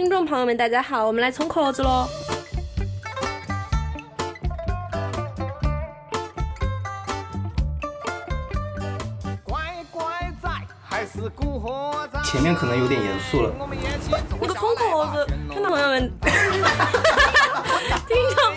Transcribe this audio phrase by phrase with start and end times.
[0.00, 2.08] 听众朋友们，大家好，我们来冲壳子喽。
[9.44, 9.60] 乖
[9.90, 10.48] 乖仔
[10.82, 12.18] 还是古惑仔？
[12.22, 13.52] 前面可能有点严肃了。
[14.40, 16.10] 那个冲壳子，听众朋友们，
[18.08, 18.54] 听众，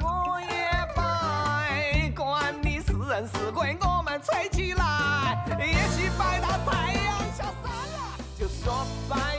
[0.00, 5.46] 我也拜，管你是人是鬼，我们吹起来。
[5.60, 9.29] 也许摆到太阳下山了，就说拜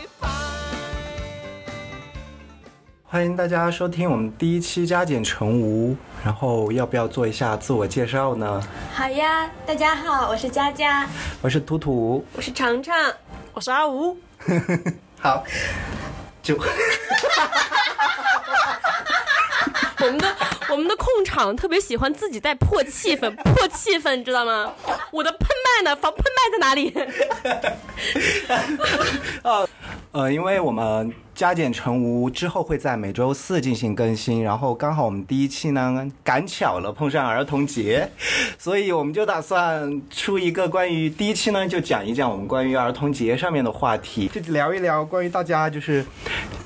[3.12, 5.94] 欢迎大家收听我们第一期加减乘无，
[6.24, 8.64] 然后要不要做一下自我介绍呢？
[8.96, 11.06] 好呀，大家好，我是佳佳。
[11.42, 12.96] 我是图图，我是常常，
[13.52, 14.16] 我是阿吴。
[15.20, 15.44] 好，
[16.42, 16.56] 就
[20.00, 20.36] 我们的
[20.70, 24.72] 我们的控场特别喜欢自己带破气氛， 破气氛，你知道吗？
[25.12, 25.50] 我的喷
[25.84, 25.94] 麦呢？
[25.98, 26.96] 防喷麦在哪里？
[30.14, 38.08] 呃，因为我们加减乘无之后会在每周四进行更新，然后刚好我们第一期呢赶巧了碰上儿童节，
[38.60, 46.06] 所以我们就打算出一个关于第一期呢就讲一讲我们关于儿童节上面的话题，就聊一聊关于大家就是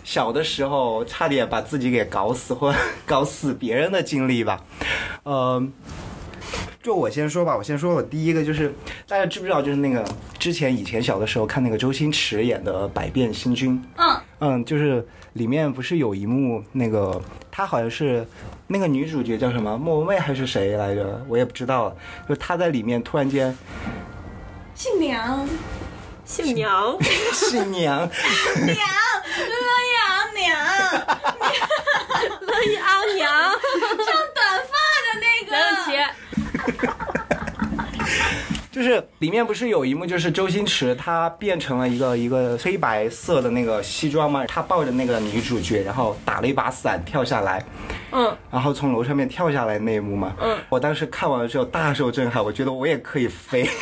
[0.04, 2.76] 小的时候差点把自己给搞死或
[3.08, 4.62] 搞死别人的经历吧，
[5.24, 5.66] 呃。
[6.86, 8.72] 就我先说吧，我先说我第一个就是
[9.08, 10.06] 大家知不知道，就是那个
[10.38, 17.20] 之前以前小的时候看那个周星驰演的《百变星君》，嗯嗯，就是里面不是有一幕那个
[17.50, 18.24] 他好像是
[18.68, 21.96] 那个女主角叫什么莫文蔚还是谁来着，我也不知道了，
[22.30, 23.58] 就她在里面突然间
[24.76, 25.48] 姓梁，
[26.24, 26.96] 姓娘，
[27.34, 28.08] 姓娘，
[28.62, 28.78] 娘，
[29.40, 29.58] 乐
[29.96, 30.56] 阳娘，
[32.42, 34.06] 乐意阿娘，长
[34.36, 35.92] 短发的那梁咏个。
[35.92, 36.25] 琪。
[38.72, 47.64] 就是里面不是有一幕，就是周星驰他变成了一个一个黑白色的那个西装嘛，他抱着那个女主角，然后打了一把伞跳下来，
[48.12, 53.66] 嗯，然后从楼上面跳下来那一幕嘛，嗯，我当时看完了之后大受震撼，我觉得我也可以飞。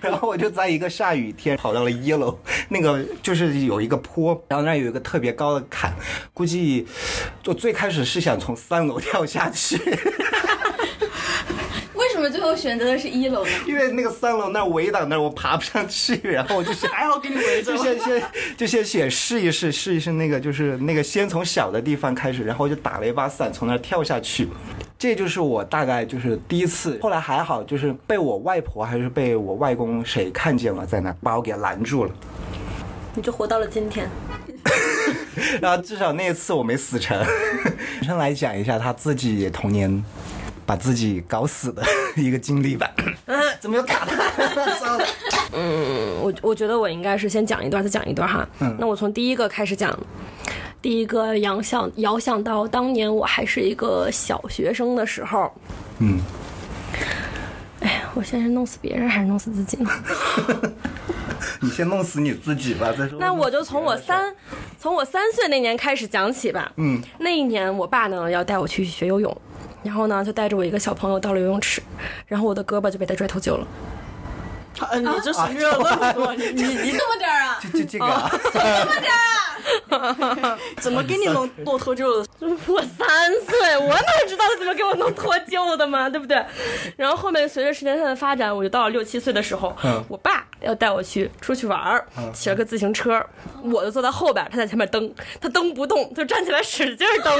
[0.00, 2.38] 然后我就在一个下雨天跑到了一楼，
[2.70, 5.92] 那个就是有一个坡，然后那有一个特别高的坎，
[6.32, 6.86] 估计
[7.44, 9.76] 我最开始是想从三楼跳下去，
[12.50, 13.50] 为什么最后选择的是一楼呢？
[13.66, 17.82] 因为那个三楼那儿围挡那儿我爬不上去，然后我就想， 还好给你围着就。
[17.82, 18.22] 先先
[18.56, 24.48] 就先选试一试，试一试那个就是那个先从小的地方开始，然后我就打了一把伞从那儿跳下去。
[24.98, 32.10] 这就是我大概就是第一次，后来还好，就是被我外婆还是被我外公谁看见了，在那把我给拦住了。
[33.14, 34.08] 你就活到了今天。
[35.60, 37.18] 然后至少那一次我没死成。
[38.00, 40.04] 女生来讲一下他自己童年
[40.70, 41.82] 把自己搞死的
[42.14, 42.88] 一个经历吧。
[43.58, 44.12] 怎么又卡了？
[44.78, 45.04] 糟了。
[45.52, 48.48] 嗯，我我觉得我应该是先讲一段，再讲一段哈。
[48.60, 49.98] 嗯那我从第一个开始讲。
[50.80, 55.52] 第一个遥想遥想到当年我还是一个小学生的时候，
[55.98, 56.18] 嗯，
[57.80, 59.90] 哎呀，我先是弄死别人还是弄死自己呢？
[61.60, 63.18] 你先弄死你自己吧，再说。
[63.18, 64.32] 那我就从我三，
[64.78, 66.72] 从我三岁那年开始讲起吧。
[66.76, 69.36] 嗯，那一年我爸呢要带我去学游泳，
[69.82, 71.82] 然后呢就带着我一个小朋友到了游泳池，
[72.26, 73.66] 然后我的胳膊就被他拽脱臼了。
[74.90, 77.60] 嗯，你这省略了那么多，你你你这么点儿啊？
[77.72, 78.30] 就就这个啊。
[80.80, 82.26] 怎么给你弄 弄脱臼的？
[82.66, 83.08] 我三
[83.46, 86.42] 岁，我哪知道他怎么给我弄脱臼的嘛，对不对？
[86.96, 93.24] 然后后面随着时间线的发展，我就到了六七岁的时候，嗯我爸要带我去出去玩儿，骑了个自行车，
[93.62, 97.38] 我就坐在后边，他在前面蹬，他蹬不动，他就站起来使劲儿蹬，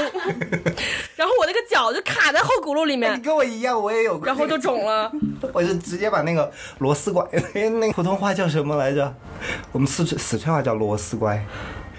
[1.15, 4.21] 然后我那个脚就卡在后轱辘里面你，跟我一样，我也有。
[4.23, 5.11] 然后就肿了。
[5.53, 7.20] 我就直接把那个螺丝拐，
[7.53, 9.13] 哎，那个普通话叫什么来着？
[9.71, 11.43] 我们四川四川话叫螺丝乖，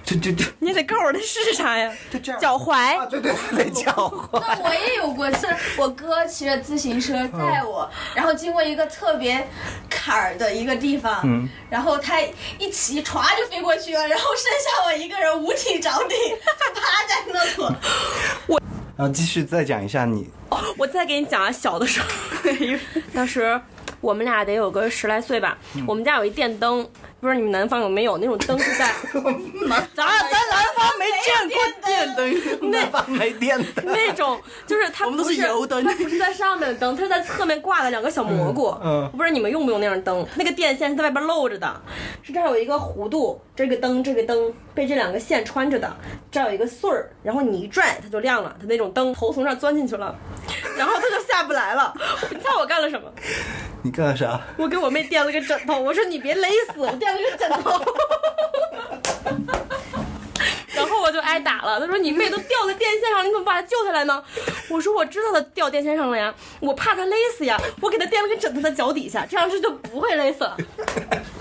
[0.05, 2.31] 就就就你得告诉我那是啥呀 就这？
[2.33, 4.41] 样脚踝啊，对对对，脚踝。
[4.41, 5.47] 那我也有过，是
[5.77, 9.47] 我哥骑着自行车载我，然后经过一个特别
[9.91, 12.21] 坎儿的一个地方，嗯然后他
[12.59, 17.41] 一骑歘就飞过去了，然后剩下我一个人五体着地，就趴在那
[18.55, 18.63] 我。
[18.95, 22.07] 然后继续再讲一下你，哦我再给你讲啊，小的时候，
[23.15, 23.61] 当时
[24.03, 25.57] 我们俩得有个十来岁吧，
[25.87, 26.85] 我们家有一电灯，
[27.21, 28.93] 不知道你们南方有没有那种灯是在，
[29.95, 30.07] 咱咱
[30.51, 33.87] 南方没见过电灯，那方没电灯。
[33.87, 38.77] 那种就是它我们都不是是油灯它不是在上面的灯，它是在侧面挂了两个小蘑菇。
[38.83, 41.81] 嗯嗯我不知道你们用不用那样灯，那个电线是在外边露着的，
[42.25, 45.97] 是这儿有一个弧度，这个灯这个灯被这两个线穿着的，
[46.29, 50.13] 这儿有一个穗儿，然后你一拽它就亮了，它那种灯头从这儿钻进去了，
[50.77, 51.95] 然后它就下不来了。
[52.31, 53.09] 你猜我干了什么？
[53.85, 54.41] 你干了啥？
[54.57, 57.83] 我给我妹垫了个枕头，我说你别勒死我，垫了个枕头。
[61.23, 61.81] 挨打了。
[61.81, 64.23] 他说你妹都掉在电线上，你怎么把她救下来呢？
[64.69, 70.57] 我说我知道她掉电线上了呀，我怕她勒死呀，我给她垫了个枕头在脚底下，这样是就不会勒死了。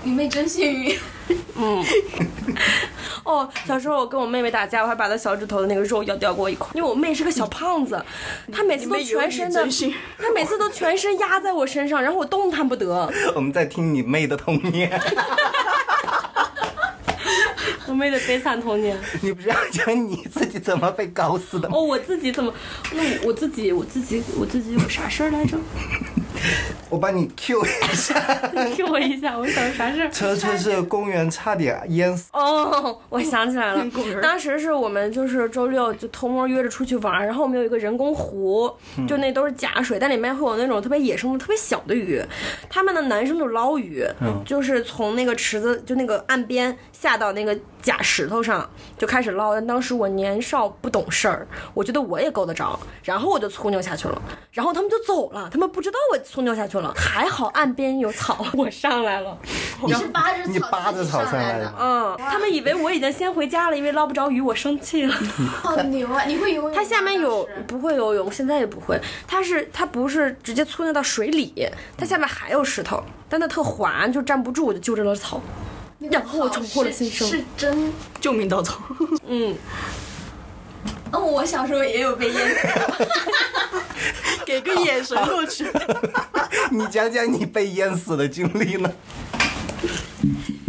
[0.02, 0.98] 你妹真幸运。
[1.56, 1.84] 嗯
[3.24, 8.02] 哦，小时候我跟我妹妹打架，我还把她小指头的那个肉咬掉过一块，因为我妹是个小胖子，
[8.52, 9.64] 她每次都全身的
[10.18, 13.10] 她每次都全身压在我身上，然后我动弹不得。
[13.34, 14.90] 我们在听你妹的童年，
[17.88, 18.98] 我妹的悲惨童年。
[19.20, 21.76] 你不是要讲你自己怎么被搞死的吗？
[21.76, 22.52] 哦，我自己怎么？
[22.94, 25.56] 那我我自己我自己我自己有啥事儿来着？
[26.90, 28.14] 我帮你 Q 一下。
[28.76, 30.10] ，Q 我一下，我想啥事儿？
[30.10, 33.86] 车车是公园差点淹死，哦，我想起来了，
[34.20, 38.70] 当时是我们就是周六就偷摸约着出去玩，然后我们有一个人工湖，
[39.08, 42.20] 就那都是假水，但里面会有那种特别野生的、特别小的鱼。
[42.68, 44.04] 他们的男生就捞鱼，
[44.44, 48.68] 就是从那个池子就那个岸边下到那个假石头上
[48.98, 49.54] 就开始捞。
[49.54, 59.36] 但当时我年少不懂事儿，我觉得我也够得着，然后我就粗扭下去了，然后他们就走了，他们不知道我粗扭下去了，还好岸边有草， 我上来了。
[59.84, 65.14] 你是扒着草你扒着草自己来的上来的，嗯，他们以为我已经先回家了，因为捞不着鱼，我生气了。
[65.62, 66.24] 好 牛啊！
[66.24, 66.72] 你会游泳？
[66.74, 68.98] 它下面有不会游泳，现在也不会。
[69.26, 71.68] 它是它不是直接粗溜到水里，
[71.98, 75.38] 它下面还有石头，但它特滑，就站不住，我就揪着了草。
[75.98, 77.92] 那个然后我重获了新生是真。
[78.22, 78.80] 救命稻草。
[79.28, 79.54] 嗯，
[81.12, 83.06] 哦，我小时候也有被淹死过。
[84.44, 85.66] 给个眼神过去。
[86.70, 88.90] 你讲讲你被淹死的经历呢？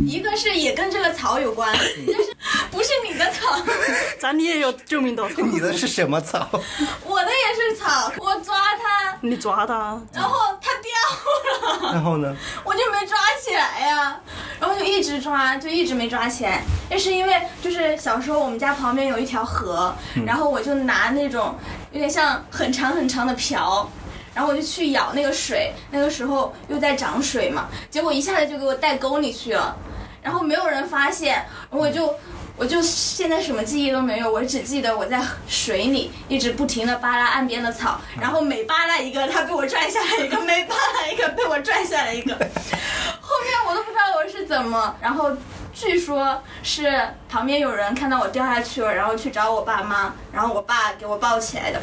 [0.08, 1.74] 一个是也跟这个草有关，
[2.06, 2.36] 就是
[2.72, 3.58] 不是你的草，
[4.20, 6.48] 咱你也有救命稻草， 你的是什么草？
[7.06, 8.12] 我的也是草。
[8.18, 10.00] 我抓它，你抓它。
[10.14, 12.36] 然后它掉了，然后呢？
[12.64, 14.20] 我就没抓起来呀，
[14.60, 16.64] 然后就一直抓，就一直没抓起来。
[16.90, 19.94] 那是因为就是小时候我们家旁边有一条河，
[20.26, 21.56] 然后我就拿那种
[21.92, 23.90] 有点像很长很长的瓢。
[24.34, 29.76] 然后我就去舀那个水，那个时候又在涨水嘛，结果一下子就给我带沟里去了，
[30.22, 32.14] 然后没有人发现，我就
[32.58, 42.34] 我就现在什么记忆都没有，我只记得我在水里一直不停的扒拉岸边的草，然后每扒拉一个，它被我拽下来一个，每扒拉一个被我拽下来一个，
[43.22, 45.32] 后面我都不知道我是怎么，然后。
[45.76, 51.82] 据说是旁边有人看到我掉下去了，然后去找我爸妈，然后我爸给我抱起来的，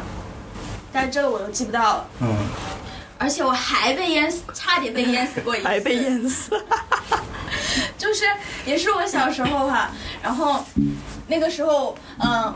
[0.93, 2.07] 但是这个我都记不到了。
[2.21, 2.37] 嗯，
[3.19, 5.67] 而且我还被淹死，差点被淹死过一次。
[5.69, 6.51] 还被淹死，
[7.99, 8.25] 就是
[8.65, 9.91] 也是我小时候哈、
[10.23, 10.65] 然后
[11.27, 12.55] 那个时候，嗯，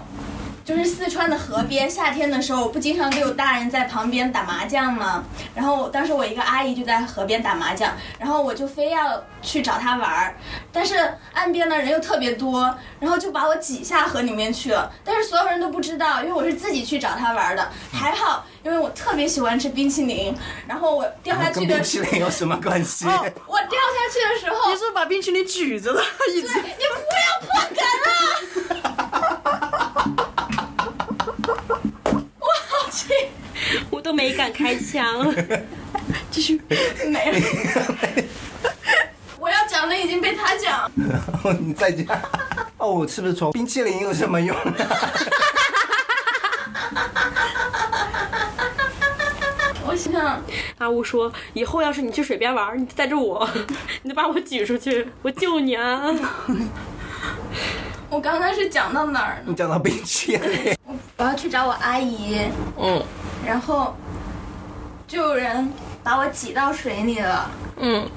[0.65, 5.23] 就是四川的河边，夏天的时候不经常都有大人在旁边打麻将吗？
[5.55, 10.35] 然后当时我一个阿姨就在河边打麻将，然后我就非要去找她玩儿，
[10.73, 14.91] 但是岸边的人又特别多，然后就把我挤下河里面去了。
[15.05, 17.71] 但是所有人都不知道，因为我是自己去找她玩儿的。
[17.93, 20.35] 还好，因为我特别喜欢吃冰淇淋，
[20.67, 23.05] 然后我掉下跟冰去的时候，淇淋有什么关系？
[23.05, 26.03] 我掉下去的时候，你是不是把冰淇淋举着了，
[26.35, 27.85] 一直你不要破梗
[30.17, 30.31] 了！
[32.95, 33.09] 我好气，
[33.91, 35.35] 我都没敢开枪。
[36.31, 36.61] 继续，
[37.09, 37.41] 没了。
[39.37, 42.17] 我要讲的已经被他讲，然 后你再讲。
[42.79, 44.57] 哦，我是不是说冰淇淋有什么用？
[49.87, 50.41] 我想
[50.79, 53.49] 阿乌说，以后要是你去水边玩，你带着我，
[54.03, 56.01] 你就把我举出去，我救你啊！
[58.15, 59.47] 我刚才是讲到哪儿呢？
[59.47, 59.55] 你？
[59.57, 60.73] 讲到冰淇淋，
[61.17, 62.39] 我要去找我阿姨，
[62.79, 63.03] 嗯。
[63.45, 63.93] 然后
[65.09, 65.69] 就有人
[66.05, 67.51] 把我挤到水里了。
[67.77, 68.09] 嗯，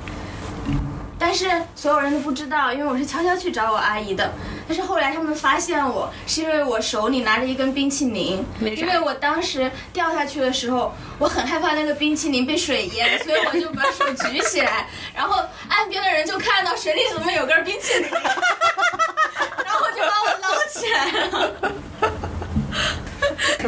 [1.18, 4.32] 但是所有人都不知道，因为我是悄悄去找我阿姨的。
[4.68, 18.10] 但是后来他们发现我，是因为我手里拿着一根冰淇淋，因为我当时掉下去的时候，我很害怕那个冰淇淋被水淹，所以我就把手举起来，然后岸边的人就看到水里怎么有根冰淇淋，
[20.77, 21.74] 起来了。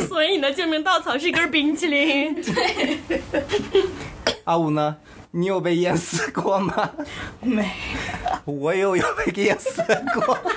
[0.08, 2.36] 所以你的救命稻草是一根冰淇淋。
[4.44, 4.98] 阿五呢？
[5.32, 6.90] 你有被淹死过吗？
[7.42, 7.70] 没。
[8.46, 9.84] 我也有有被淹死
[10.16, 10.36] 过。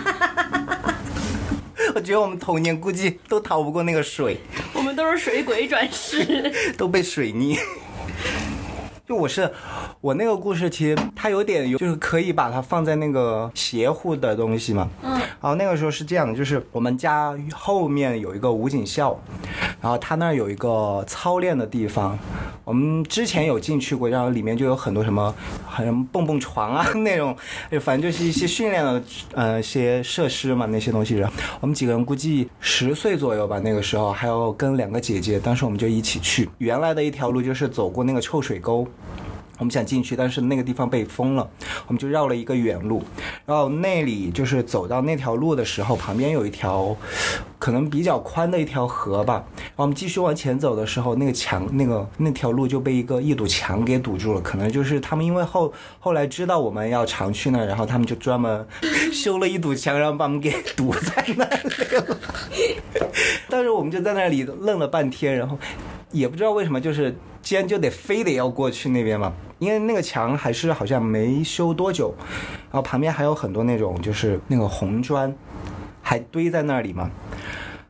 [1.95, 4.41] 我觉得我们童年估计都逃不过那个水，
[4.73, 6.51] 我们都是水鬼转世。
[6.79, 7.59] 都被水溺。
[9.13, 9.47] 就我是，
[10.01, 14.89] 我那个故事其实它有点有，就是可以把它放在那个邪乎的东西嘛。
[15.03, 15.11] 嗯。
[15.11, 19.21] 然后那个时候是这样的，就是我们家后面有一个武警校，
[19.83, 22.19] 然后他那儿有一个操练的地方，
[22.65, 25.35] 我们之前有进去过，然后里面就有很多什么，
[25.67, 27.37] 好像蹦蹦床啊那种，
[27.83, 29.03] 反正就是一些训练的
[29.35, 31.17] 呃一些设施嘛那些东西。
[31.17, 36.49] 然后我们几个人估计十岁左右吧，那个时候还有跟两个姐姐，当时我们就一起去。
[36.57, 38.87] 原来的一条路就是走过那个臭水沟。
[39.59, 41.49] 我们想进去，但是那个地方被封了，
[41.87, 43.01] 我们就绕了一个远路。
[43.47, 46.97] 然后那里就是走到那条路的时候，旁边有一条
[47.61, 49.45] 可能比较宽的一条河吧。
[49.57, 54.41] 然后我们继续往前走的时候，那个墙那个那条路就被一个一堵墙给堵住了。
[54.41, 58.67] 可能就是他们因为后后来知道我们要常去那儿，然后他们就专门
[59.15, 62.19] 修了一堵墙，然后把我们给堵在那里了。
[63.49, 65.57] 但是我们就在那里愣了半天，然后
[66.13, 72.15] 也不知道为什么，就是既然就得非得要过去那边嘛，因为那个墙还是好像没修多久，
[72.71, 75.35] 然后旁边还有很多那种就是那个红砖，
[76.03, 77.11] 还堆在那里嘛。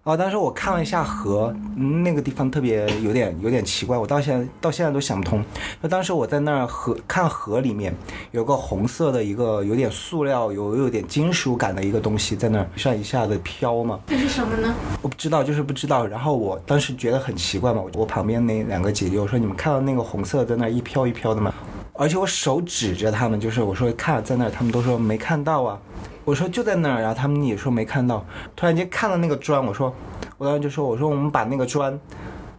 [0.05, 5.41] 然后当时我看了一下河，嗯那个地方特别有点有点奇怪，我到现在到现在都想不通。
[5.81, 7.95] 那当时我在那儿河看河里面
[8.33, 14.75] 有个红色的一个有点塑料有有点金属感的一个东西在那儿一上一下子飘嘛，这是什么呢？
[15.03, 16.05] 我不知道，就是不知道。
[16.05, 21.55] 然后我当时觉得很奇怪嘛，我我旁边那两个姐姐，我说你们看到那个红色在那儿一飘一飘的吗？
[21.93, 25.79] 而且我手指着他们，就是我说看在那儿，他们都说没看到啊。
[26.25, 28.25] 我说就在那儿，然后他们也说没看到。
[28.55, 29.95] 突然间看到那个砖，我说，
[30.38, 31.99] 我当时就说，我说我们把那个砖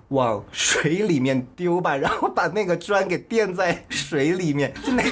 [0.09, 5.03] 往水里面丢吧，然后把那个砖给垫在水里面，就那，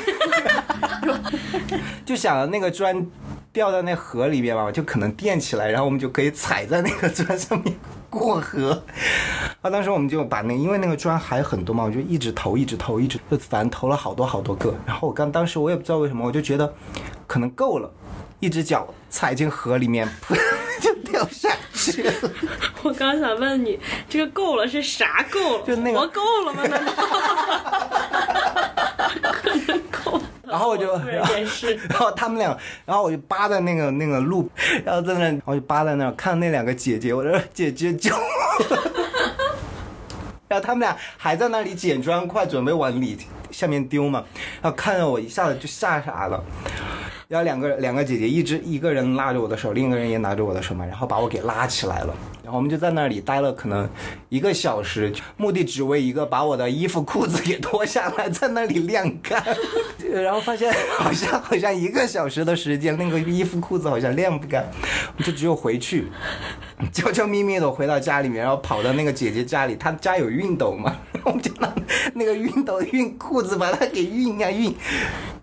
[2.05, 3.07] 就想着那个砖
[3.53, 7.73] 掉到那河里面嘛，就可能垫起来，然后我们就可以踩在那个砖上面
[8.09, 8.83] 过河。
[9.61, 14.75] 啊，当时我们就把那，因为那个砖还很多嘛，我就一直投，一直投，一直，就反正投了好多好多个。
[14.85, 16.73] 然后我刚当时我也不知道为什么，我就觉得
[17.27, 17.91] 可能够了，
[18.41, 20.35] 一只脚踩进河里面，噗
[20.81, 22.13] 就掉下去了。
[22.83, 23.79] 我刚想问你，
[24.09, 25.63] 这个够了是啥够了？
[25.65, 26.63] 就那个活够了吗？
[26.67, 26.91] 难道？
[29.31, 30.23] 可能够了。
[30.43, 30.91] 然后我就，
[31.87, 34.49] 然后他们俩，然后我就扒在那个那个路，
[34.83, 38.77] 然后在那，我就扒在那儿看那两个姐姐，我说姐姐救我，
[40.49, 43.17] 然后他们俩还在那里捡砖块，准备往里
[43.51, 44.23] 下面丢嘛，
[44.61, 46.43] 然后看着我一下子就吓傻了。
[47.31, 52.13] 然后两个两个姐姐，一只一个人拉着我的手，另一个人也拿着我的手嘛，然后把我给拉起来了。
[52.43, 53.89] 然后我们就在那里待了可能
[54.27, 59.41] 一个小时，目的只为一个把我的衣服裤子给脱下来，在那里晾干。
[60.11, 64.69] 然后发现好像好像一个小时的时间，那个衣服裤子好像晾不干，
[65.17, 66.07] 我就只有回去，
[66.91, 71.73] 悄悄咪咪的回到家里面，然后跑到那个姐姐家里，她家有熨斗嘛，然后我们就拿
[72.13, 74.73] 那个熨斗熨裤子，把它给熨呀熨。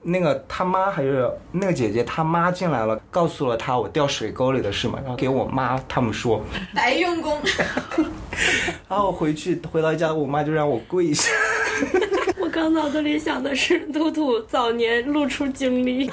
[0.08, 6.42] 那个他妈还是那个姐姐他妈进来了，告诉了他我掉水沟里的事嘛，然后给我妈他们说，
[6.74, 7.38] 白用功。
[8.88, 11.30] 然后回去回到家，我妈就让我跪下。
[12.48, 16.10] 我刚脑子里想的是兔兔早年露出经历。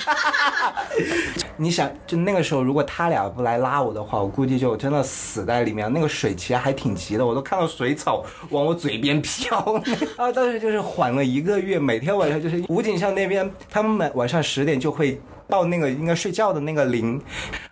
[1.55, 5.89] 你想，就那个时候，如果他俩不来拉我的话，我估计就真的死在里面。
[5.93, 9.81] 那个水其实还挺急的，我都看到水草往我嘴边飘。
[10.17, 15.17] 然后当时就是缓了一个月，每天晚上就是武警校那边，他们每晚上十点就会。
[15.47, 17.21] 到那个应该睡觉的那个铃，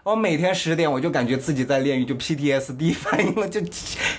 [0.04, 3.60] 我每天十点我就感觉自己在炼狱，就 PTSD 反应了，就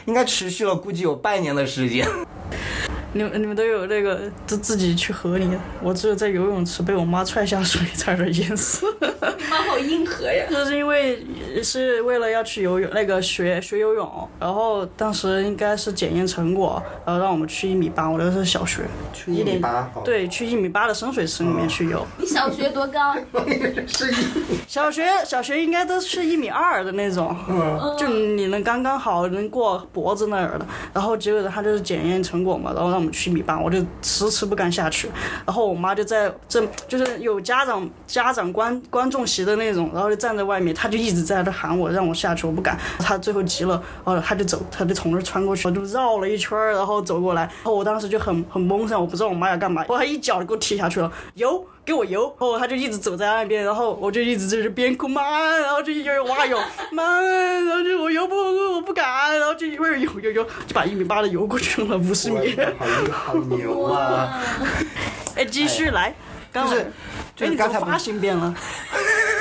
[0.06, 2.04] 应该持续了估计有半年的时间。
[3.14, 5.48] 你们你们都有那个自自己去河里，
[5.80, 8.84] 我只有在游泳池被我妈踹下水差点淹死。
[9.74, 10.46] 好硬核呀！
[10.50, 11.24] 就是因为
[11.62, 22.06] 是为了要去游泳，那个学学游泳，然后当时应该是检验成果，然后让我们去一米八，我那是小学，去一米八，哦对，去一米八的深水池里面去游。
[22.18, 23.14] 你小学多高？
[23.86, 24.14] 是一
[24.66, 27.34] 小学小学应该都是一米二的那种，
[27.98, 30.66] 就你能刚刚好能过脖子那儿的。
[30.92, 35.08] 然后结果他就是检验成果嘛，然后让我们去一米八，我就迟迟不敢下去。
[35.46, 42.76] 然后我妈就在这，就是有家长家长观观众席的那种，然后就站在外面，他就一直在那喊我让我下去，我不敢。
[42.98, 47.42] 他最后急了，然后他就走，他就从那儿穿过去，我就绕了一圈，然后走过来。
[47.42, 51.64] 然后我当时就很很懵噻，我不知道我妈要干嘛，我还一脚就给我踢下去了，游。
[51.84, 55.22] 给我游，然后他就一直走在那边，然后我就一直就是边哭妈，
[55.58, 56.58] 然后就一会儿蛙泳
[56.90, 62.56] 妈，然后就我游不我不敢，然后就一会儿游游游就把一米八的游过去了五十米。
[62.78, 64.40] 好好牛啊！
[65.36, 66.14] 哎，继续来，
[66.50, 66.86] 刚就是哎
[67.36, 68.54] 就是你刚才发型变了？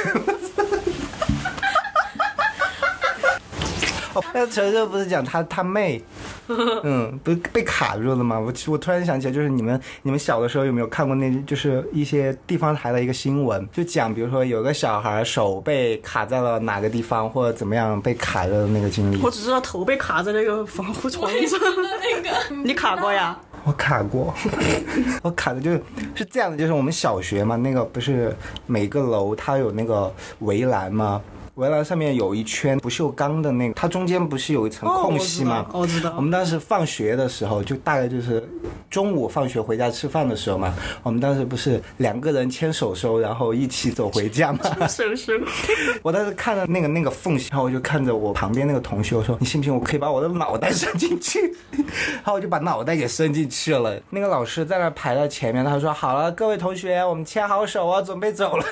[4.14, 6.00] 哦，那陈热不是讲他他妹，
[6.84, 8.40] 嗯，不是被卡住了吗？
[8.40, 19.20] 我我突然想起来，就是你们你们小的时候有没有看过那，就是一些地方台的一个新闻，就讲比如说有个小孩手被卡在了哪个地方，或者怎么样被卡着的那个经历。
[19.20, 21.60] 我只知道头被卡在那个防护床上，
[22.04, 22.30] 那个
[22.64, 23.36] 你卡过呀？
[23.64, 24.34] 我卡过，
[25.24, 25.82] 我卡的就是
[26.16, 31.22] 是这样的，就是我们小学嘛，那个不是每个楼它有那个围栏吗？
[31.56, 35.66] 围栏上面有一圈不锈钢的那个，它中间不是有一层空隙吗？
[35.72, 38.44] 哦我知道我知道我们当时放学的时候，就大概就是
[38.90, 44.60] 中午放学回家吃饭的时候嘛，我们当时不是两个人牵手手，然后一起走回家吗？
[44.88, 45.44] 是是，
[46.02, 51.56] 我当时看到那个那个缝隙，然后我就看着我旁边那个同学，我说：“你信不信我可以把我的脑袋伸进去？”
[52.16, 53.96] 然后我就把脑袋给伸进去了。
[54.10, 58.66] 那个老师在那排在前面，他说：“好了，各位同学，我们牵好手啊，准备走了。”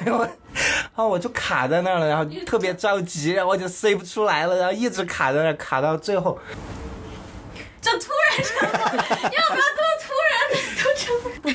[0.53, 6.38] 然后，我就卡在那儿了，然后特别着急，然后我就塞不出来了，然后一直卡在那儿，卡到最后。
[7.81, 11.03] 就突然沉默，要不要这么突然的都沉
[11.41, 11.51] 默？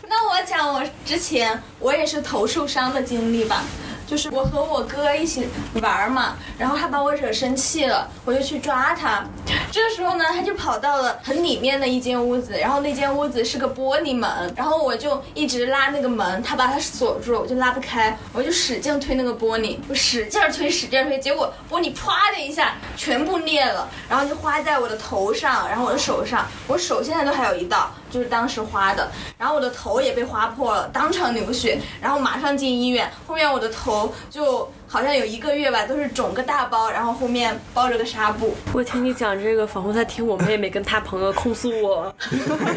[0.08, 3.62] 那我讲我之前我也是头受伤的经历吧。
[4.10, 5.46] 就是我和我哥一起
[5.80, 9.24] 玩嘛，然后他把我惹生气了，我就去抓他。
[9.70, 38.54] 这个时候呢，他就跑到了很里面的一间屋子，然后那间屋子是个玻璃门，然后我就一直拉那个门，他把它锁住了，我就拉不开，我就使劲推那个玻璃，我使劲推，使劲推，结果玻璃啪的一下全部裂了，然后就花在我的头上，然后我的手上，我手现在都还有一道，就是当时划的，然后我的头也被划破了，当场流血，然后马上进医院，后面我的头就好像有一个月吧，都是肿个大包，然后后面包着个纱布。
[38.72, 42.14] 我听你讲这个，仿佛在听我妹妹跟她朋友控诉我，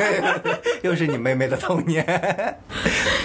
[0.84, 2.06] 又是你妹妹的童年。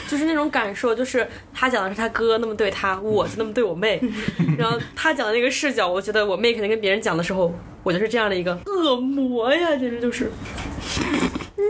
[0.08, 4.00] 就是那种感受，就是她讲的是她哥那么对她，我就那么对我妹，
[4.56, 10.32] 然后她讲的那个视角，我觉得我妹肯定跟别人讲的时候，我就是这样的一个恶魔呀，简直就是。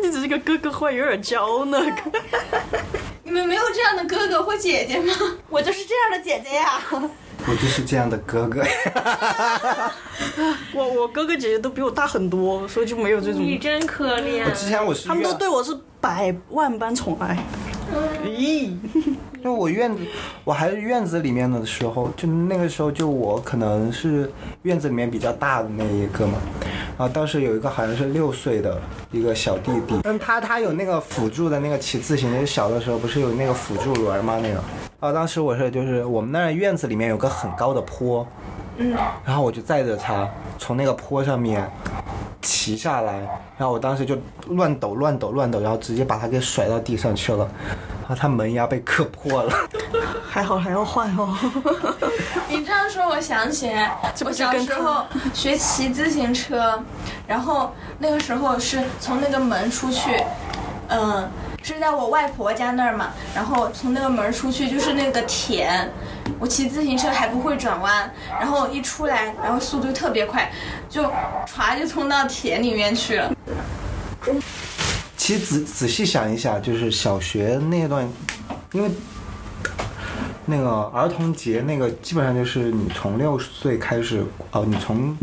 [0.03, 1.79] 你只是个哥哥会有点娇呢。
[3.25, 5.13] 你们没有这样的哥哥或姐姐吗？
[5.49, 6.81] 我就是这样的姐姐呀。
[7.47, 8.63] 我就是这样的哥哥。
[10.75, 13.41] 我我哥哥姐姐都比我大很多，所以就没有这种。
[13.41, 14.51] 你真可怜我。
[14.51, 17.37] 之前我是他们都对我是百万般宠爱。
[18.25, 19.13] 咦，因
[19.45, 20.03] 为我院子，
[20.45, 24.31] 我还是院子里面的时候，就那个时候就我可能是
[24.63, 26.35] 院子里面比较大的那一个嘛。
[26.99, 28.81] 然后当时有一个好像是六岁的
[29.13, 34.39] 一个小弟弟，但他他有那个辅助的那个骑自行车，小的时候不是有那个辅助轮吗？
[34.43, 34.61] 那个。
[35.01, 38.27] 啊，当时我是就是我们那儿院子里面有个很高的坡，
[38.79, 41.71] 嗯，然后我就载着他从那个坡上面
[42.41, 43.19] 骑下来，
[43.57, 44.17] 然后我当时就
[44.49, 47.49] 乱抖乱抖乱抖，然后直接把他给甩到地上去了，
[48.01, 49.53] 然后他门牙被磕破了。
[50.31, 51.37] 还好还要换哦。
[52.49, 56.81] 你这样说，我想起来，我小时候学骑自行车，
[57.27, 60.23] 然后那个时候是从那个门出去，
[60.89, 61.29] 嗯，
[61.63, 65.91] 是在我外婆家那儿嘛，然后从那个门出去就是那个田，
[66.39, 70.51] 我骑自行车还不会转弯，然后一出来，然后速度特别快，
[70.89, 71.05] 就
[71.47, 73.33] 歘就冲到田里面去了。
[75.17, 78.09] 其实仔仔细想一下，就是小学那段，
[78.73, 78.91] 因为
[80.51, 85.15] 那个儿童节那个基本上就是你从六岁开始，哦，你从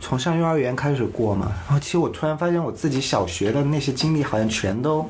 [0.00, 1.52] 从上幼儿园开始过嘛。
[1.66, 5.08] 然后其实我突然发现我自己小学的那些经历好像全都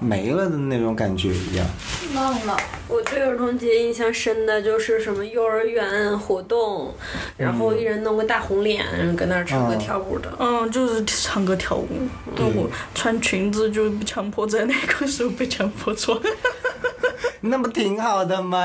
[0.00, 1.66] 没了的那种感觉一样。
[2.14, 2.56] 忘了，
[2.88, 6.94] 我对儿童节印象深的就是什么幼儿园活动，
[7.36, 10.32] 然后一人弄个大红脸，然后搁那儿唱歌嗯跳舞的。
[10.38, 11.88] 嗯，就是唱歌跳舞。
[12.34, 16.18] 对我穿裙子就强迫在那个时候被强迫穿。
[17.40, 18.58] 那不挺好的吗？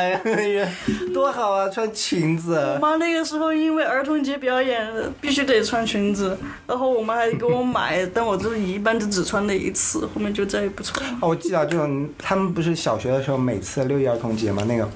[1.14, 2.78] 多好啊，穿裙子。
[2.82, 4.88] 妈那个时候因为儿童节表演
[5.22, 6.38] 必须得穿裙子，
[6.68, 11.18] 然后我妈还给我买，但我就一般就只穿那一次，后面就再也不穿了。
[11.22, 14.90] 哦，我记得这种，他们不是小学的时候每次六一儿童节嘛，那个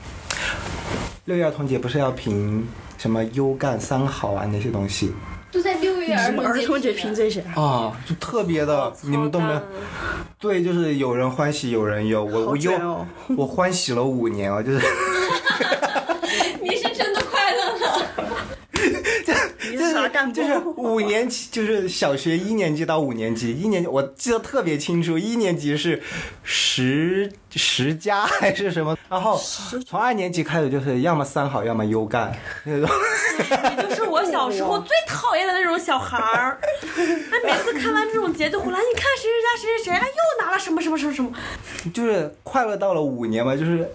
[1.25, 2.67] 六一儿童节不是要评
[2.97, 5.11] 什么优干三好啊那些东西
[5.57, 7.41] 都在六月什么儿童节评评这些？
[7.55, 9.59] 啊，就特别的，你们都没有。
[10.39, 13.03] 对，就是有人欢喜有人忧，我我忧卷哦
[13.35, 14.79] 我欢喜了五年啊，就是
[16.61, 18.05] 你是真的快乐了。
[19.71, 26.01] 你是啥就是五年级， 就是小学一年级到五年级，一年级我记得特别清楚，一年级是
[26.43, 29.39] 十十加还是什么，然后
[29.85, 32.89] 从二年级开始就是要么三好，要么优干那种。
[33.77, 36.59] 你就是我小时候最讨厌的那种小孩儿。
[36.97, 41.31] 哎，每次看完这种节就回来，你看谁谁家谁谁谁，哎，又拿了什么什么什么什么。
[41.93, 43.89] 就是快乐到了五年嘛，就是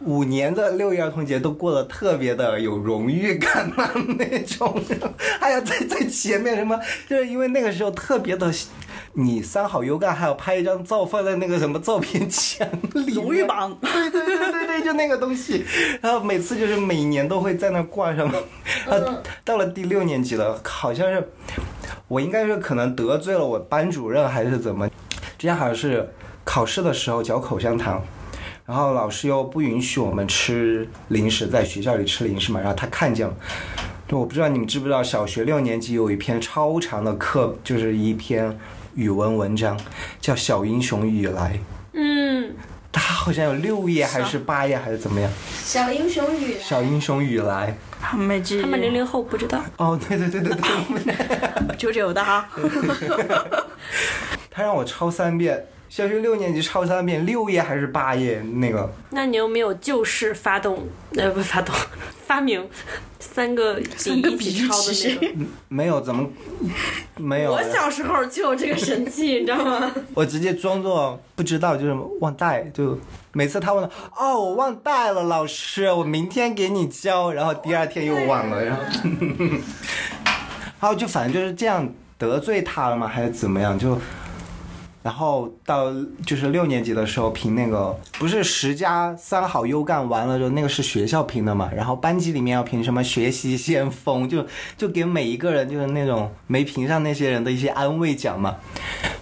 [0.00, 4.82] 五年的六一儿童节都过得特别的有荣誉感嘛那种，
[5.40, 8.52] 还有在在前面什么，就是因为那个时候特别的。
[9.14, 15.64] 你三好优干，还要拍一张照放在那个什么照片墙里，荣誉榜对对对对对，就那个东西。
[16.00, 18.30] 然后每次就是每年都会在那挂上，
[18.86, 19.12] 然后
[19.44, 21.28] 到了第六年级了，好像是
[22.06, 24.88] 我应该是可能得罪了我班主任还是怎么？
[25.36, 26.08] 之前好像是
[26.44, 28.00] 考试的时候嚼口香糖，
[28.68, 33.34] 然后老师又不允许我们吃零食，在学校里吃零食嘛，然后他看见了。
[34.06, 38.58] 就我不知道你们知不知道，小学六年级有一篇超长的课，就是一篇
[38.94, 39.74] 语文文章，
[40.20, 41.54] 叫《小英雄雨来》。
[41.94, 42.54] 嗯，
[42.92, 45.30] 他好像有六页还是八页还是怎么样？
[45.64, 47.74] 小英雄雨来，小英雄雨来。
[48.14, 48.60] 没记忆。
[48.60, 49.64] 他们零零后不知道。
[49.78, 52.46] 哦，对对对对对， 九九的哈，
[54.50, 58.92] 他让我抄三遍，小学六年级抄三遍，六页还是八页那个。
[59.10, 60.86] 那你有没有就是发动？
[61.16, 61.74] 呃，不发动，
[62.26, 62.68] 发明
[63.18, 65.44] 三个笔一三个笔起抄的那个？
[65.68, 66.28] 没有，怎么
[67.16, 67.52] 没有？
[67.52, 69.90] 我小时候就有这个神器，你知道吗？
[70.14, 72.98] 我直接装作不知道，就是忘带，就
[73.32, 78.82] 每次他问了，哦，我忘带了，老师，我明天给你交，然后第二天又忘了，然后，
[80.80, 83.08] 然后就反正就是这样得罪他了吗？
[83.08, 83.78] 还是怎么样？
[83.78, 83.98] 就。
[85.08, 85.90] 然后到
[86.26, 94.44] 就是六年级的时候评那个不是十佳三好优干完了之后，那个是学校评的嘛，然后班级里面要评什么学习先锋，就
[94.76, 98.56] 就给每一个人就是那种没评上那些人的一些安慰奖嘛。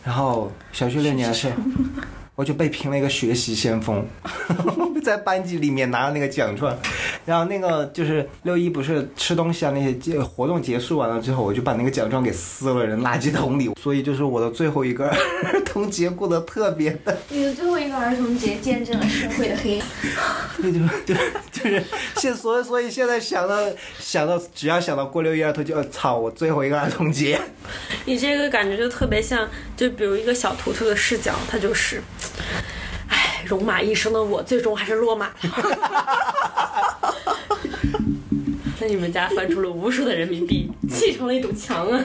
[0.03, 1.55] 然后小学六年的时候，
[2.35, 4.05] 我就被评了一个学习先锋，
[5.07, 6.77] 在班级里面拿了那个奖状。
[7.25, 13.71] 然后那个就是六一不是吃东西啊那些结活动结束完了之后，我就把那个奖状给撕了扔垃圾桶里。
[13.81, 19.87] 所以就是我的最后一个儿童节过得特别的，你的最后一个儿童节见证了社会的黑暗。
[20.61, 21.15] 对就就
[21.53, 21.83] 就是
[22.17, 23.57] 现所以所以现在想到
[23.99, 27.41] 想到只要想到过六一儿童节，我操，我最后一个儿童节。
[28.05, 32.01] 你这个感觉就特别像，就比如一个小图图的视角，他就是，
[32.39, 32.63] 唉，
[33.47, 35.35] 戎马一生的我，最终还是落马了。
[38.79, 42.05] 在你们家翻出了无数的人民币，砌成了一堵墙啊！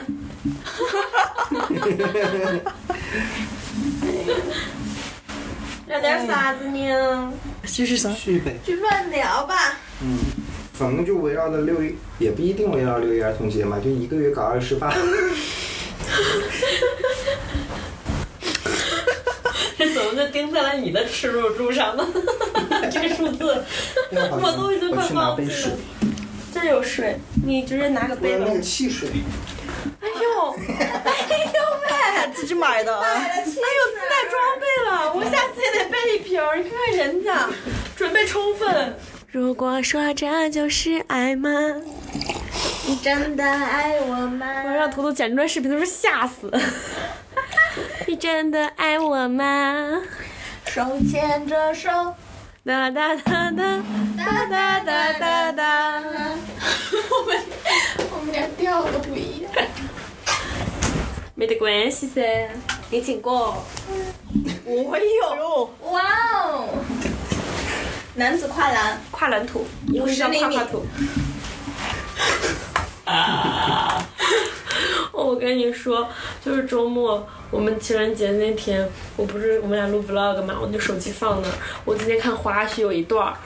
[5.86, 7.32] 聊点啥子呢？
[7.66, 8.10] 继续啥？
[8.14, 9.76] 去呗，就乱聊吧。
[10.02, 10.16] 嗯，
[10.72, 14.94] 反正就围绕着六一，也不一定围绕六一儿童节嘛，就一个月搞二十八。
[19.82, 22.06] 这 怎么就钉在了你的耻辱柱上呢？
[22.90, 23.64] 这个数字，
[24.12, 25.78] 我都已经快忘记杯水了。，
[26.54, 28.44] 这有水，你直接拿个杯吧。
[28.46, 29.08] 那个汽水。
[30.00, 32.32] 哎呦，哎呦喂！
[32.32, 33.04] 自己买的啊。
[33.04, 36.40] 哎呦，自带装备了，我下次也得备一瓶。
[36.56, 37.48] 你看看人家，
[37.96, 38.96] 准备充分。
[39.30, 41.50] 如果说这就是爱吗？
[42.86, 44.46] 你真的爱我吗？
[44.64, 46.50] 我让图图剪这段视频的时候吓死。
[48.22, 50.00] 你真的爱我吗？
[50.66, 51.90] 手牵着手，
[52.64, 53.82] 哒哒哒哒
[54.16, 56.02] 哒哒哒哒哒。
[57.10, 57.42] 我们
[58.12, 59.50] 我们俩调都不一样。
[61.34, 62.48] 没得关系噻，
[62.90, 63.60] 你请过。
[64.66, 66.00] 我有哇
[66.44, 66.68] 哦！
[68.14, 70.86] 男子跨栏，跨栏图，以后就叫跨跨图。
[73.04, 74.06] 啊！
[75.10, 76.08] 我跟你说，
[76.44, 81.52] 就是周末我们情人节那天，我不是我们俩录 vlog 嘛，我就手机放那儿。
[81.84, 83.36] 我今天看花絮有一段儿，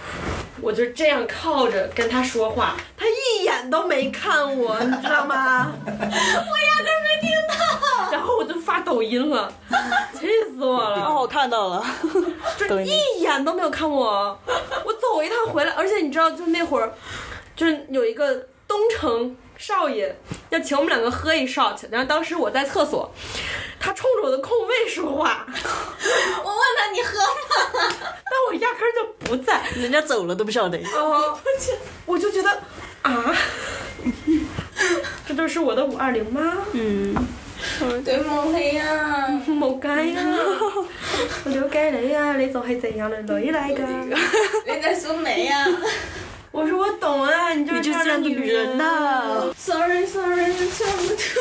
[0.63, 5.73] 我就这样靠着跟他说话，他一眼都没看我，你知道吗？
[5.85, 8.13] 我压根没听到。
[8.13, 9.53] 然后我就发抖音了，
[10.15, 11.05] 气死我了。
[11.05, 11.85] 哦，我看到了。
[12.57, 14.39] 就一眼都没有看我。
[14.85, 16.93] 我走一趟回来，而且你知道，就那会儿，
[17.57, 20.15] 就是有一个东城少爷
[20.51, 23.11] 要请我们两个喝一 shot，然后当时我在厕所，
[23.81, 25.47] 他冲着我的空位说话，
[26.45, 27.95] 我问他你喝吗？
[27.99, 29.63] 但我压根儿就不在。
[29.77, 30.79] 人家走了都不晓得。
[30.95, 31.39] 哦，
[32.05, 32.51] 我就觉得
[33.03, 33.35] 啊，
[35.27, 36.59] 这就是我的五二零吗？
[36.73, 37.15] 嗯，
[38.05, 39.29] 對冇氣啊！
[39.49, 40.23] 冇計啊！
[41.45, 44.19] 我了解你啊，你就係這樣的女嚟㗎。
[44.67, 45.67] 你在 說美啊
[46.57, 51.39] 我说我懂啊，你就是你就是這樣的女人呐、？Sorry Sorry，唱不出。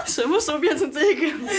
[0.06, 1.54] 什么时候变成这个样子？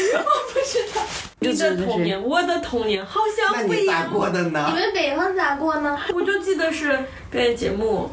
[1.37, 4.11] 你的童年，我的童年好像不一样。
[4.11, 4.79] 过的呢你？
[4.79, 5.95] 们北方咋过呢？
[6.11, 6.97] 我就记得是
[7.29, 8.09] 表演节目，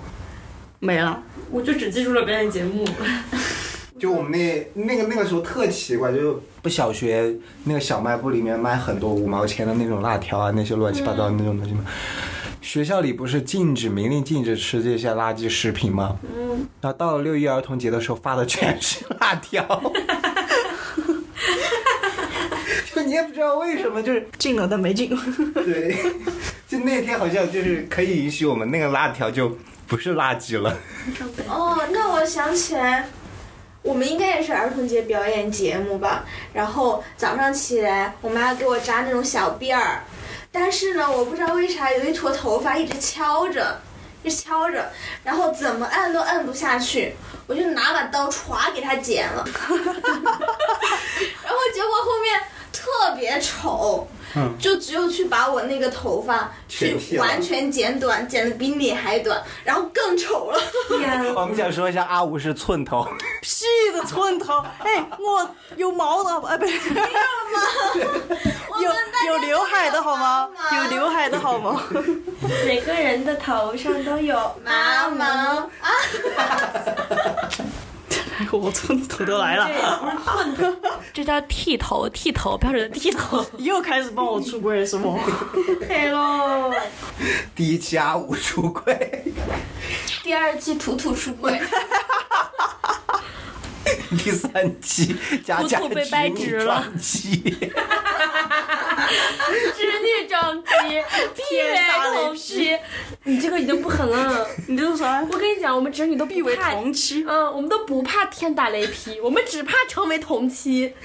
[0.81, 1.23] 没了。
[1.51, 2.87] 我就只记住了表演节目。
[3.99, 7.35] 就我们那那个那个时候特奇怪，就不小学
[7.65, 11.87] 那个小卖部里面卖很多五毛钱的那种辣条啊，那些乱七八糟的那种东西嘛。
[12.65, 16.17] 学校里不是禁止明令禁止吃这些垃圾食品吗？
[16.35, 16.67] 嗯。
[16.81, 19.63] 然后到了六一儿童节的时候，发的全是辣条。
[22.95, 25.11] 就你也不知道为什么，就是进了但没进。
[25.55, 25.95] 对，
[26.67, 30.75] 就那天好像就是可以允许我们那个辣条就不是垃圾了。
[31.47, 33.07] 哦，那我想起来，
[33.83, 36.25] 我们应该也是儿童节表演节目吧。
[36.55, 40.05] 然后早上起来，我妈给我扎那种小辫儿，
[40.57, 43.81] 但是呢，我不知道为啥有一坨头发一直敲着，
[44.23, 44.89] 一直敲着，
[45.25, 47.17] 然后怎么按都按不下去，
[47.49, 49.75] 我就拿把刀歘给它剪了， 然
[51.53, 52.41] 后结果后面
[52.73, 54.07] 特别丑。
[54.59, 60.61] 就只有去把我那个头发去完全剪短，剪的比你还短，然后更丑了。
[61.37, 63.07] 我们想说一下，阿五是寸头，
[63.41, 66.73] 屁的寸头，哎，我有毛的，哎，不是，
[68.83, 70.49] 有有刘海的好吗？
[70.77, 71.83] 有刘海的好吗？
[72.67, 75.11] 每个人的头上都有毛。
[75.11, 75.25] 毛。
[75.25, 75.91] 啊！
[78.57, 79.69] 我寸头都来了，
[81.13, 83.45] 这叫剃头，剃头，标准的剃头。
[83.59, 85.19] 又开始帮我出柜是吗？
[85.89, 86.73] 黑喽！
[87.55, 89.25] 第一期阿五出柜，
[90.23, 91.61] 第二期图图出柜，
[94.19, 96.85] 第三期佳佳兔兔被掰直了
[99.77, 100.71] 织女装机，
[101.35, 101.77] 地位
[102.15, 102.79] 同期，
[103.25, 104.47] 你这个已经不狠了。
[104.69, 105.27] 你这是啥？
[105.31, 107.25] 我跟你讲，我们侄女都不必为怕同期。
[107.29, 110.95] 嗯，我们都不怕天打雷劈，我们只怕成为同期。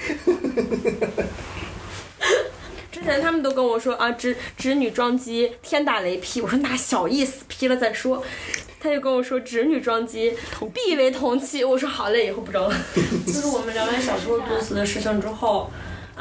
[2.91, 6.41] 之前他们都跟我说啊，侄侄女装机，天打雷劈。
[6.41, 8.23] 我说那小意思，劈了再说。
[8.81, 10.33] 他就跟我说侄女装机
[10.73, 11.63] 必为同期。
[11.63, 12.75] 我说好嘞，以后不装了。
[13.25, 15.69] 就是我们聊完小时候作死的事情之后。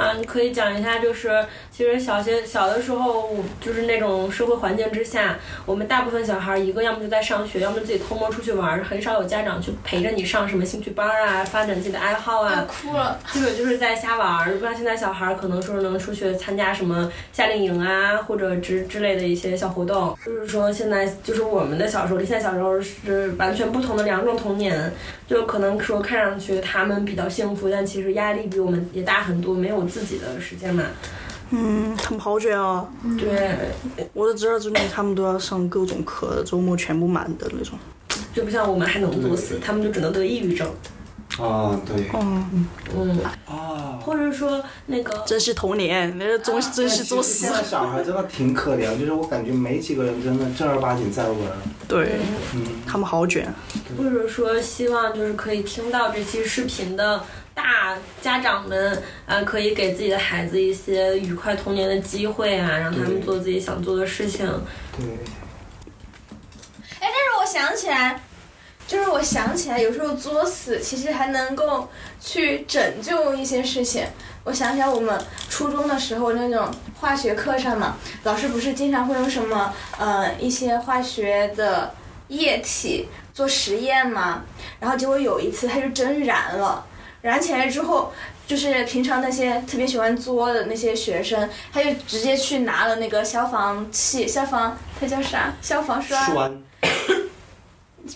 [0.01, 1.45] 嗯，可以讲一下，就是
[1.79, 12.67] 其实小学小的时候，就是那种社会环境之下，我们大部分小孩儿一个要么就在上学，要么自己偷摸出去玩儿，很少有家长去陪着你上什么兴趣班儿啊，发展自己的爱好啊。
[12.67, 13.17] 哭了。
[13.33, 20.19] 基本就是在瞎玩儿，不像现在小孩儿可能说能出去参加什么夏令营啊，或者之之类的一些小活动。
[20.27, 24.93] 就是说现在就是我们的小时候，跟现在小时候是完全不同的两种童年。
[25.29, 30.83] 就可能说看上去他们比较幸福，但其实压力比我们也大很多，没有自己的时间嘛。
[31.51, 32.87] 嗯，他们好卷啊！
[33.19, 33.57] 对，
[34.13, 37.79] 我的侄儿侄女他们都要上各种课，周末全部满的那种。
[38.35, 40.69] 就不像我们还能作死，他们就只能得抑郁症。
[41.39, 43.99] 啊，对，嗯，嗯，啊。
[44.03, 47.53] 或者说那个珍惜童年，那个真真是作死现。
[47.53, 51.39] 在小孩真的挺可怜，就是我感觉没几个人真的正儿八经在玩。
[51.87, 52.17] 对，
[52.55, 53.53] 嗯，他们好卷。
[53.97, 57.23] 或者说希望就是可以听到这期视频的
[57.59, 64.47] 大家长们，呃，可以给自己的孩子一些愉快童年的机会啊，让他们做自己想做的事情。
[64.97, 65.05] 对，
[67.01, 68.23] 哎，但是我想起来，
[68.87, 71.91] 就是我想起来，有时候作死其实还能够
[72.21, 74.07] 去拯救一些事情。
[74.45, 81.93] 我想起来，我们初中的时候那种化学课上嘛，老师不是经常会用什么呃一些化学的
[82.29, 84.45] 液体做实验嘛，
[84.79, 86.87] 然后结果有一次他就真燃了，
[87.23, 88.13] 燃起来之后。
[88.49, 95.53] 就是平常那些特别喜欢作的那些学生，他就直接去拿了那个消防器，消防它叫啥？
[95.61, 96.33] 消防栓。
[96.33, 96.63] 栓，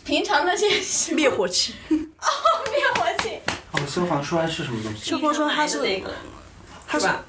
[0.06, 2.26] 平常那些灭火器， 哦
[2.70, 3.40] 灭火器，
[3.72, 5.10] 哦，消防栓是什么东西？
[5.10, 6.14] 消防栓它是那个，
[6.88, 7.24] 它是是吧？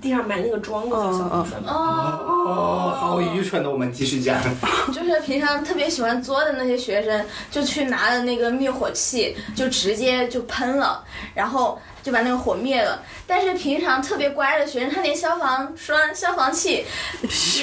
[0.00, 1.72] 地上买那个桩子叫消防栓吗？
[1.72, 4.36] 哦，哦，好愚蠢的，我们继续讲。
[4.92, 11.04] 就是平常特别喜欢作的那些学生，就去拿了那个灭火器，就直接就喷了，
[11.34, 13.02] 然后就把那个火灭了。
[13.26, 16.84] 但是平常特别乖的学生，他连消防栓、消防器，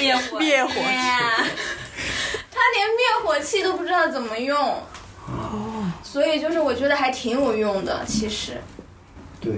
[0.00, 0.80] 灭 火灭火器。
[2.50, 4.58] 他连灭火器都不知道怎么用。
[5.26, 8.60] 哦，所以就是我觉得还挺有用的，其实
[9.40, 9.52] 对，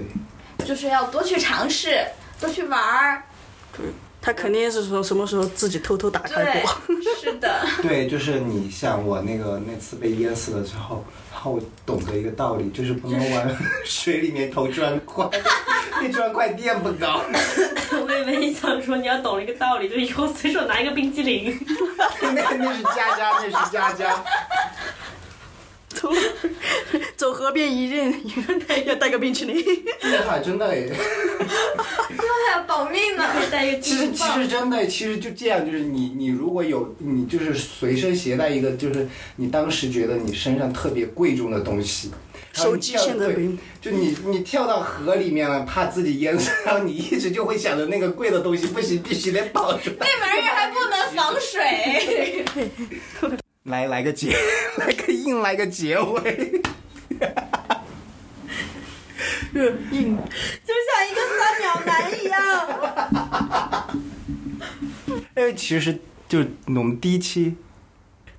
[0.65, 2.05] 就是要多去尝试，
[2.39, 3.23] 多去玩儿。
[4.21, 7.63] 他肯定是说什么时候自己偷偷打开过。，是的。
[7.83, 15.29] 对，就是你像我那个那次被淹死了之后，然后我懂得一个道理，就是不能往 水里面投砖块，
[16.01, 17.21] 那砖块垫不高。
[17.91, 21.55] 我以为你想说你要懂了一个道理，就以后随手拿一个冰激凌。
[22.21, 24.23] 那那是佳佳，那是佳佳。
[26.05, 26.11] 走
[27.17, 28.13] 走河边一人
[28.85, 29.63] 要带个冰淇淋。
[30.03, 30.95] 那还真的哎，对
[32.51, 33.23] 呀，保命呢。
[33.51, 42.11] 带一个其实其实真的，其实就这样，就是你你如果有你就是随身携带一个，就是你当时觉得你身上特别贵重的东西。
[42.53, 49.91] 然后手机你跳对现在冰，就你你跳到河里面了，怕自己淹死，然后你一直就会想着那个贵的东西不行，必须得保住。
[49.99, 52.45] 那玩意儿还不能防水。
[53.65, 54.31] 来来个结，
[54.77, 56.61] 来个硬来个结尾。
[59.91, 60.17] 硬
[60.63, 62.37] 就像一个三秒男一样。
[65.33, 67.55] 哎，其实就我们第一期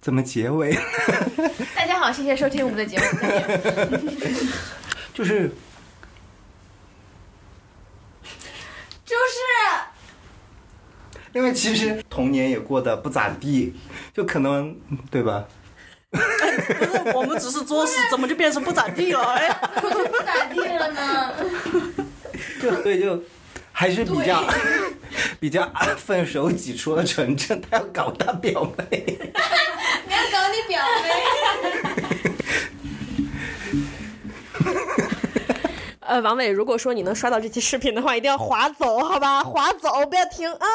[0.00, 0.72] 怎么结尾？
[1.74, 3.04] 大家好，谢谢收听我们的节目。
[5.12, 5.50] 就是
[9.04, 9.34] 就是
[11.32, 13.74] 因为其实童年也过得不咋地，
[14.16, 14.74] 就可能
[15.10, 15.44] 对吧？
[16.10, 19.20] 不是，我们只是作死，怎么就变成不咋地了？
[19.34, 21.34] 哎，不是不咋地了呢。
[22.62, 23.22] 就对，就
[23.72, 24.42] 还是比较
[25.38, 29.04] 比较分手挤出了纯正，他要搞他表妹。
[30.06, 31.10] 你要搞你表妹。
[36.08, 39.42] 呃，王伟，如果说你能刷到这期视频的话，一定要划走，好吧？
[39.42, 40.66] 划走，不要停啊！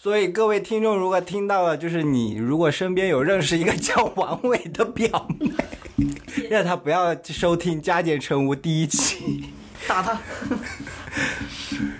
[0.00, 5.50] 所以各位听众，如果听到了，就是你如果身边有认识一个叫王伟的表妹，
[6.48, 9.46] 让他不要收听《加减乘无》第一期。
[9.88, 10.16] 打他！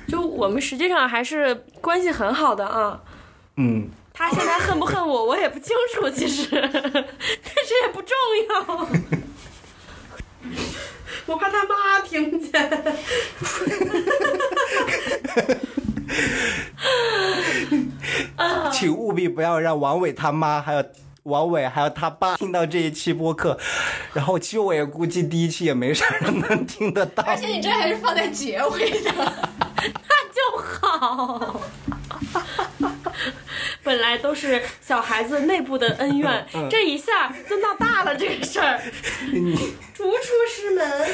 [0.06, 3.00] 就我们实际上还是关系很好的啊。
[3.56, 8.14] 嗯，他现在恨不恨我，我也不清楚，其实，但是也不重
[8.48, 8.88] 要。
[11.26, 12.84] 我怕他妈听见。
[18.72, 20.85] 请务必不要让王伟他妈还有。
[21.24, 23.59] 王伟还有他爸听到这一期播客，
[24.14, 27.22] 然后其实我也估计第一期也没啥人能听得到。
[27.26, 29.12] 而且你这还是放在结尾的。
[29.76, 29.83] 那
[30.33, 31.61] 就好。
[33.83, 38.16] 本来都是小孩子内部的恩怨， 这一下就闹大了。
[38.16, 38.81] 这个事儿，
[39.31, 39.54] 你
[39.92, 41.11] 逐出师门，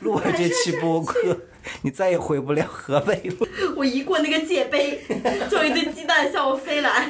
[0.00, 1.38] 录完这期播客，
[1.82, 3.46] 你再也回不了河北了。
[3.76, 5.00] 我一过那个界碑，
[5.50, 7.08] 就有一堆鸡蛋向我飞来。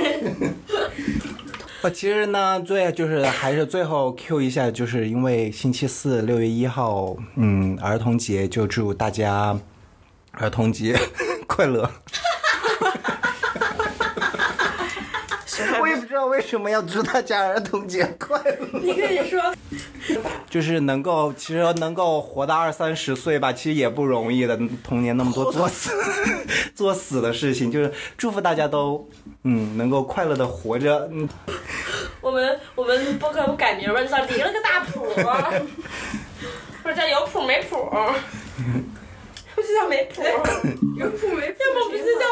[1.83, 9.57] 我，其实呢，最就是还是最后 Q 一下，就是因为星期四六月一号，嗯，儿童节，就祝大家
[10.33, 10.99] 儿童节
[11.47, 11.89] 快乐。
[15.81, 18.81] 我也不知道为什么要祝大家儿童节快乐。
[18.83, 19.41] 你可以说，
[20.51, 24.59] 就是能够，其实能够活到二三十岁吧，其实也不容易的。
[24.83, 25.93] 童年那么多作死、
[26.75, 29.09] 作死的事情，就是祝福大家都，
[29.45, 31.09] 嗯，能够快乐的活着。
[31.13, 31.29] 嗯，
[32.21, 34.01] 我们我们播客不改名吗？
[34.03, 35.07] 就叫离了个大谱，
[36.83, 37.77] 或者叫有谱没谱，
[39.55, 40.23] 不是叫没谱？
[40.97, 41.59] 有谱没谱？
[41.63, 42.25] 要么不是叫？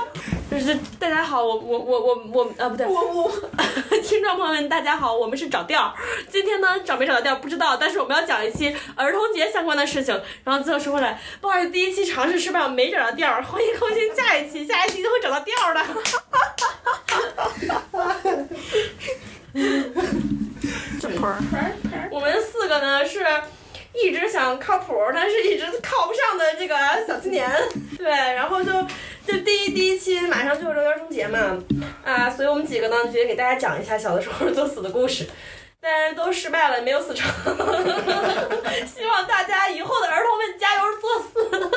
[0.48, 3.30] 就是大家好，我我我我我啊不对，我我
[4.02, 5.92] 听众朋友们大家好，我们是找调。
[6.30, 10.18] 今天呢找没找到调不知道，但是我们要讲一期儿童节相关的事情。
[10.44, 15.85] 然后最后说回来，不好意思，第一期尝试失败，我没找到调，欢迎更新下一期，下一期就会找到调的。
[21.00, 21.38] 这盆儿，
[22.11, 23.26] 我们四个呢是
[24.02, 27.50] 一直想靠谱，但是一直靠不上的这个小青年。
[27.98, 28.72] 对，然后就
[29.26, 31.59] 就第一第一期马上就是六一儿童节嘛，
[32.04, 35.26] 啊，所以我们几个呢决定给大家讲一下小的时候作死的故事。
[35.78, 37.30] 但是都失败了，没有死成。
[38.87, 41.70] 希望大家以后的儿童们加油作死。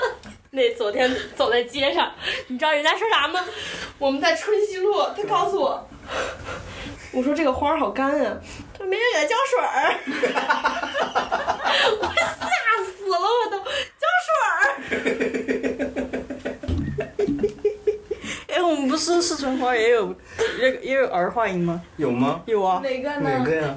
[0.52, 2.12] 那昨天走在街上，
[2.48, 3.46] 你知道人家说啥吗？
[4.00, 5.88] 我们在春熙路，他告诉我，
[7.12, 8.38] 我说这个花儿好干啊，
[8.74, 9.96] 他说没人给他浇水儿，
[12.00, 12.22] 我吓
[12.86, 13.58] 死了，我都
[13.98, 14.60] 浇水儿。
[18.54, 20.16] 哎，我们不是四川话也有
[20.60, 21.82] 也也有儿化音吗？
[21.98, 22.42] 有吗？
[22.46, 23.30] 有啊，哪个呢？
[23.40, 23.76] 哪个呀？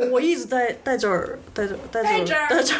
[0.00, 2.74] 我我一直在带着儿带着带着带着儿 带着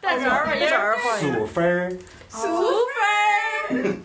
[0.00, 1.32] 带着儿带着儿化音。
[1.34, 1.90] 数分儿，
[2.30, 3.96] 淑芬儿，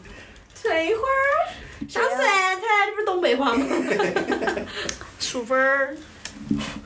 [0.56, 1.37] 翠花儿，
[1.88, 3.66] 上酸菜，这不是东北话吗？
[5.20, 5.96] 数分儿，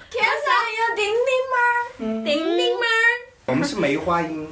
[0.10, 2.26] 天上有叮叮吗？
[2.26, 2.86] 叮叮吗？
[3.46, 4.48] 我们是梅花音，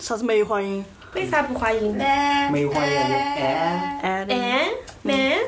[0.00, 0.84] 啥子梅花音？
[1.14, 2.04] 为啥不发音呢？
[2.52, 4.70] 梅花音哎，哎，哎，
[5.02, 5.38] 梅，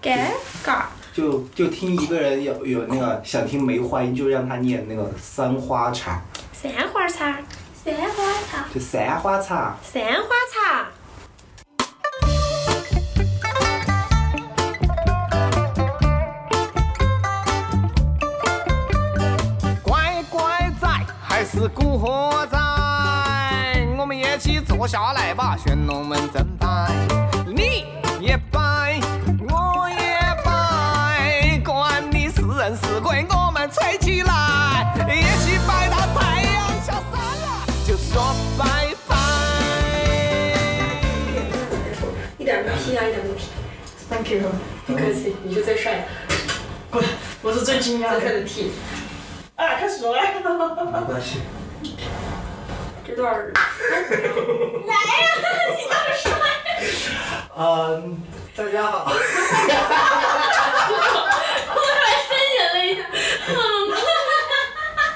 [0.00, 0.90] 盖，嘎。
[1.12, 7.38] 就就听一个人有有那个想听梅花音，就让他念那个三花茶，三花茶，
[7.84, 8.64] 三花茶。
[8.72, 9.76] 就三花茶。
[9.82, 10.88] 三花茶。
[21.62, 22.58] 是古惑仔，
[23.96, 26.90] 我们一起坐下来把旋龙门阵摆。
[27.46, 27.84] 你
[28.20, 29.00] 也摆，
[29.48, 39.16] 我也摆，管你是人是鬼，我们吹起来，一起摆到太阳下山了，就说拜拜。
[42.38, 43.46] 一点没皮啊，一点没皮。
[44.10, 44.50] Thank you，
[44.84, 46.04] 不客气，你是最帅的，
[46.90, 47.04] 滚！
[47.40, 48.40] 我是最惊讶最帅的。
[48.40, 48.72] 的 T。
[49.62, 50.10] 俺俩开始了。
[50.10, 51.40] 没关系。
[53.06, 53.52] 这段儿。
[53.54, 55.28] 来呀、
[55.78, 56.52] 你倒是说呀。
[57.56, 58.20] 嗯，
[58.56, 59.06] 大家好。
[59.08, 59.14] 我
[61.74, 62.30] 突然呻
[62.74, 62.98] 了一下。
[63.50, 63.54] 嗯。
[63.94, 65.06] 哈哈哈哈哈。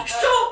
[0.06, 0.49] 收。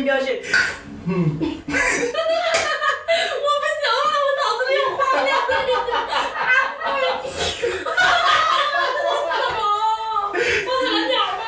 [0.00, 0.26] 一个声音标记。
[0.26, 0.32] 我
[1.06, 1.12] 不
[1.44, 1.52] 行
[3.92, 5.88] 了，我脑子里有画面了，已经。
[7.94, 7.96] 啊！
[8.80, 9.58] 这都什么？
[10.66, 11.40] 我喊点儿吧。